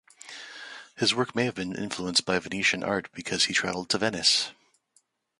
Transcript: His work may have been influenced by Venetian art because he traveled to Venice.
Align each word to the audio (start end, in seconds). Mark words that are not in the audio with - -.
His 0.95 1.13
work 1.13 1.35
may 1.35 1.45
have 1.45 1.53
been 1.53 1.75
influenced 1.75 2.25
by 2.25 2.39
Venetian 2.39 2.83
art 2.83 3.11
because 3.13 3.45
he 3.45 3.53
traveled 3.53 3.89
to 3.91 3.99
Venice. 3.99 4.51